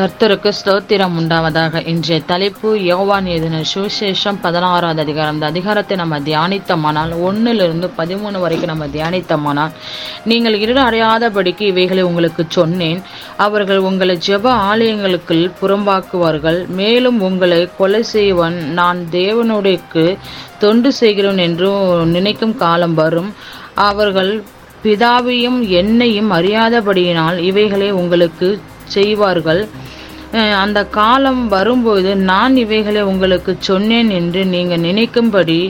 [0.00, 1.80] கர்த்தருக்கு ஸ்தோத்திரம் உண்டாவதாக.
[1.92, 5.34] இன்றைய தலைப்பு யோவான் எழுதின சுவிசேஷம் பதினாறாவது அதிகாரம்.
[5.36, 9.74] இந்த அதிகாரத்தை நம்ம தியானித்தமானால் ஒன்னிலிருந்து பதிமூணு வரைக்கும் நம்ம தியானித்தமானால்
[10.30, 13.02] நீங்கள் இருள் அடையாதபடிக்கு இவைகளை உங்களுக்கு சொன்னேன்.
[13.46, 16.60] அவர்கள் உங்களை ஜெப ஆலயங்களுக்குள் புறம்பாக்குவார்கள்.
[16.80, 20.06] மேலும் உங்களை கொலை செய்வன் நான் தேவனுடையக்கு
[20.64, 21.70] தொண்டு செய்கிறேன் என்று
[22.16, 23.30] நினைக்கும் காலம் வரும்.
[23.90, 24.32] அவர்கள்
[24.86, 28.50] பிதாவையும் என்னையும் அறியாதபடியினால் இவைகளை உங்களுக்கு
[28.96, 29.62] செய்வார்கள்.
[30.54, 35.60] அந்த காலம் வரும்போது நான் இவைகளை உங்களுக்கு சொன்னேன் என்று நீங்கள் நினைக்கும்படி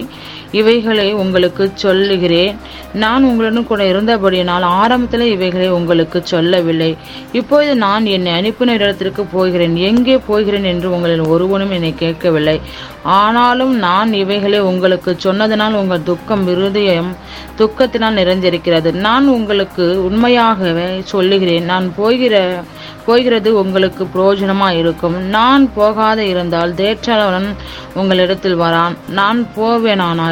[0.53, 2.57] இவைகளை உங்களுக்கு சொல்லுகிறேன்.
[2.93, 6.97] நான் உங்களுடன் கூட இருந்தபடியினால் ஆரம்பத்தில் இவைகளை உங்களுக்கு சொல்லவில்லை.
[7.33, 9.77] இப்போது நான் என்னை அனுப்பின இடத்திற்கு போகிறேன்.
[9.77, 12.61] எங்கே போகிறேன் என்று உங்களில் ஒருவனும் என்னை கேட்கவில்லை.
[13.02, 17.17] ஆனாலும் நான் இவைகளை உங்களுக்கு சொன்னதனால் உங்கள் துக்கம் இருதயம்
[17.59, 18.93] துக்கத்தினால் நிறைந்திருக்கிறது.
[18.93, 21.65] நான் உங்களுக்கு உண்மையாகவே சொல்லுகிறேன்.
[21.65, 22.63] நான் போகிற
[23.05, 25.17] போகிறது உங்களுக்கு பிரயோஜனமா இருக்கும்.
[25.29, 27.49] நான் போகாத இருந்தால் தேற்றவன்
[27.95, 28.96] உங்களிடத்தில் வரான்.
[29.09, 29.46] நான்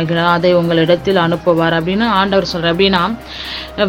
[0.08, 1.74] போவேனானாகிற அதை உங்களிடத்தில் அனுப்புவார்.
[1.78, 3.02] அப்படின்னு ஆண்டவர் சொல்கிறார் அப்படின்னா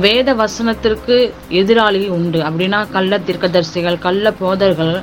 [0.05, 1.15] வேத வசனத்திற்கு
[1.61, 2.39] எதிராளி உண்டு.
[2.47, 4.93] அப்படின்னா கள்ள தீர்க்கதரிசிகள் கள்ள போதர்கள்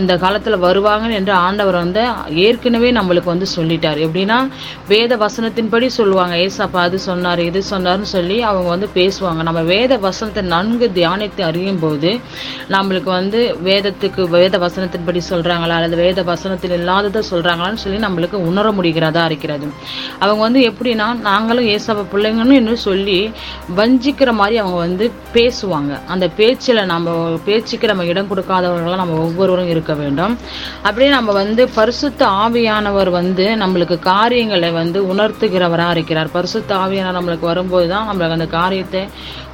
[0.00, 2.02] இந்த காலத்தில் வருவாங்க என்று ஆண்டவர் வந்து
[2.46, 3.98] ஏற்கனவே நம்மளுக்கு வந்து சொல்லிட்டார்.
[4.06, 4.38] எப்படின்னா
[4.92, 6.34] வேத வசனத்தின்படி சொல்லுவாங்க.
[6.46, 9.40] ஏசப்பா அது சொன்னார் இது சொன்னார்னு சொல்லி அவங்க வந்து பேசுவாங்க.
[9.48, 12.12] நம்ம வேத வசனத்தை நன்கு தியானித்து அறியும் போது
[12.74, 19.24] நம்மளுக்கு வந்து வேதத்துக்கு வேத வசனத்தின்படி சொல்கிறாங்களா அல்லது வேத வசனத்தில் இல்லாததை சொல்கிறாங்களான்னு சொல்லி நம்மளுக்கு உணர முடிகிறதா
[19.30, 19.66] இருக்கிறது.
[20.24, 23.18] அவங்க வந்து எப்படின்னா நாங்களும் ஏசப்ப பிள்ளைங்கன்னு என்று சொல்லி
[23.78, 25.92] வஞ்சிக்கிற மாதிரி அவங்க வந்து பேசுவாங்க.
[26.12, 30.34] அந்த பேச்சில் நம்ம பேச்சுக்கு நம்ம இடம் கொடுக்காதவர்களாக நம்ம ஒவ்வொருவரும் இருக்க வேண்டும்.
[30.88, 36.30] அப்படியே நம்ம வந்து பரிசுத்த ஆவியானவர் வந்து நம்மளுக்கு காரியங்களை வந்து உணர்த்துகிறவராக இருக்கிறார்.
[36.38, 39.04] பரிசுத்த ஆவியானவர் நம்மளுக்கு வரும்போது தான் நம்மளுக்கு அந்த காரியத்தை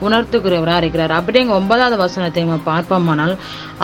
[0.06, 1.12] உணர்த்துகிறவராக இருக்கிறார்.
[1.18, 3.34] அப்படியே எங்கள் ஒன்பதாவது வசனத்தை நம்ம பார்ப்போமானால்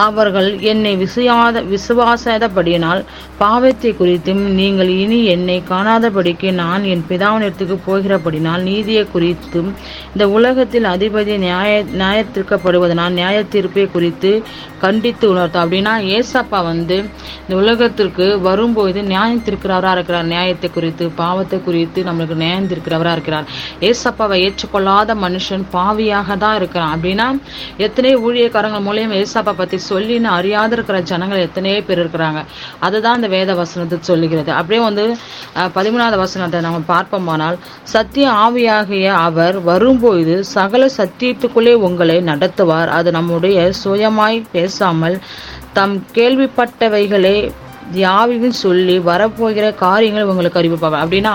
[0.05, 3.01] அவர்கள் என்னை விசுயாத விசுவாசாதபடியினால்
[3.43, 9.71] பாவத்தை குறித்தும் நீங்கள் இனி என்னை காணாதபடிக்கு நான் என் பிதாவினத்துக்கு போகிறபடினால் நீதியை குறித்தும்
[10.13, 14.31] இந்த உலகத்தில் அதிபதி நியாய நியாயத்திற்கப்படுவதனால் நியாய தீர்ப்பை குறித்து
[14.85, 15.65] கண்டித்து உணர்த்தோம்.
[15.65, 16.97] அப்படின்னா ஏசப்பா வந்து
[17.43, 20.27] இந்த உலகத்திற்கு வரும்போது நியாயம் திருக்கிறவராக இருக்கிறார்.
[20.33, 23.47] நியாயத்தை குறித்து பாவத்தை குறித்து நம்மளுக்கு நியாயம் திருக்கிறவராக இருக்கிறார்.
[23.89, 26.93] ஏசப்பாவை ஏற்றுக்கொள்ளாத மனுஷன் பாவியாக தான் இருக்கிறான்.
[26.97, 27.27] அப்படின்னா
[27.87, 32.43] எத்தனை ஊழியக்காரங்க மூலியம் ஏசப்பா பற்றி சொல்லின்னு அறியாத இருக்கிற ஜனங்கள் எத்தனையோ பேர் இருக்கிறாங்க.
[32.89, 34.53] அதுதான் இந்த வேத வசனத்தை சொல்லுகிறது.
[34.59, 35.07] அப்படியே வந்து
[35.79, 42.87] பதிமூணாவது வசனத்தை நம்ம பார்ப்போமானால் சத்திய ஆவியாகிய அவர் வரும்போது சகல சத்தியத்துக்குள்ளே உங்களை நடத்துவார்.
[42.87, 45.19] அது நம்முடைய சுயமாய் பேசாமல்
[45.73, 47.51] தம் கேள்விப்பட்டவைகளே
[47.93, 50.99] யாவையும் சொல்லி வரப்போகிற காரியங்கள் உங்களுக்கு அறிவிப்பாங்க.
[51.05, 51.33] அப்படின்னா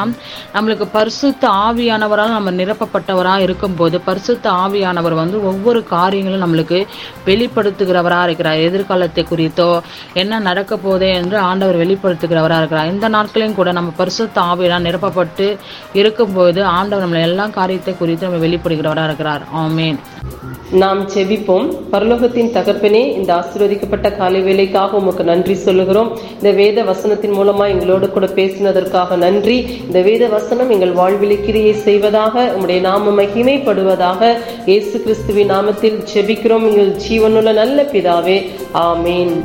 [0.53, 6.85] நம்மளுக்கு பரிசுத்த ஆவியானவரால் நம்ம நிரப்பப்பட்டவராக இருக்கும்போது பரிசுத்த ஆவியானவர் வந்து ஒவ்வொரு காரியங்களும் நம்மளுக்கு
[7.25, 8.55] வெளிப்படுத்துகிறவராக இருக்கிறார்.
[8.55, 9.81] எதிர்காலத்தை குறித்தோ
[10.13, 12.91] என்ன நடக்க போதே என்று ஆண்டவர் வெளிப்படுத்துகிறவராக இருக்கிறார்.
[12.91, 15.57] இந்த நாட்களையும் கூட நம்ம பரிசுத்த ஆவியெல்லாம் நிரப்பப்பட்டு
[15.93, 19.41] இருக்கும்போது ஆண்டவர் நம்மளை எல்லா காரியத்தை குறித்து நம்ம வெளிப்படுகிறவராக இருக்கிறார்.
[19.55, 19.99] ஆமேன்.
[20.71, 26.17] நாம் செவிப்போம் பரலோகத்தின் தகப்பனே இந்த ஆசீர்வதிக்கப்பட்ட காலை வேலைக்காக உமக்கு நன்றி சொல்லுகிறோம்.
[26.39, 29.57] இந்த வேத வசனத்தின் மூலமா எங்களோடு கூட பேசினதற்காக நன்றி.
[29.87, 34.31] இந்த வேத வசனம் எங்கள் வாழ்வில் கிரியை செய்வதாக உம்முடைய நாம மகிமைப்படுவதாக
[34.65, 38.37] இயேசு கிறிஸ்துவின் நாமத்தில் செபிக்கிறோம் எங்கள் ஜீவனுள்ள நல்ல பிதாவே.
[38.89, 39.35] ஆமேன்.